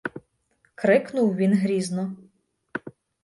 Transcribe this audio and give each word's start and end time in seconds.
—крикнув 0.75 1.35
він 1.35 1.53
грізно. 1.57 2.15